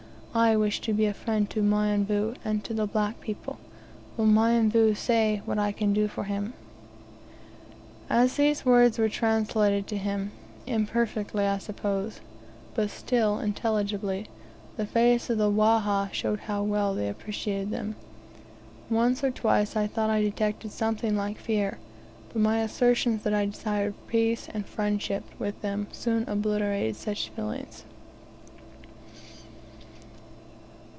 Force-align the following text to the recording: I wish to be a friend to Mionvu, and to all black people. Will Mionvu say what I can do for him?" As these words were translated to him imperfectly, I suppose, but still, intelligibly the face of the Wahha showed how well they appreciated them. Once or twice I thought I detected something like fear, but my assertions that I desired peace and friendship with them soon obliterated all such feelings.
I 0.33 0.55
wish 0.55 0.79
to 0.83 0.93
be 0.93 1.07
a 1.07 1.13
friend 1.13 1.49
to 1.49 1.61
Mionvu, 1.61 2.35
and 2.45 2.63
to 2.63 2.79
all 2.79 2.87
black 2.87 3.19
people. 3.19 3.59
Will 4.15 4.27
Mionvu 4.27 4.95
say 4.95 5.41
what 5.43 5.59
I 5.59 5.73
can 5.73 5.91
do 5.91 6.07
for 6.07 6.23
him?" 6.23 6.53
As 8.09 8.37
these 8.37 8.63
words 8.65 8.97
were 8.97 9.09
translated 9.09 9.87
to 9.87 9.97
him 9.97 10.31
imperfectly, 10.65 11.45
I 11.45 11.57
suppose, 11.57 12.21
but 12.75 12.89
still, 12.91 13.39
intelligibly 13.39 14.27
the 14.77 14.85
face 14.85 15.29
of 15.29 15.37
the 15.37 15.51
Wahha 15.51 16.07
showed 16.13 16.39
how 16.47 16.63
well 16.63 16.95
they 16.95 17.09
appreciated 17.09 17.69
them. 17.71 17.97
Once 18.89 19.25
or 19.25 19.31
twice 19.31 19.75
I 19.75 19.85
thought 19.85 20.09
I 20.09 20.21
detected 20.21 20.71
something 20.71 21.17
like 21.17 21.39
fear, 21.39 21.77
but 22.31 22.41
my 22.41 22.61
assertions 22.61 23.23
that 23.23 23.33
I 23.33 23.47
desired 23.47 23.95
peace 24.07 24.47
and 24.53 24.65
friendship 24.65 25.25
with 25.37 25.61
them 25.61 25.87
soon 25.91 26.23
obliterated 26.29 26.95
all 26.95 27.01
such 27.01 27.27
feelings. 27.27 27.83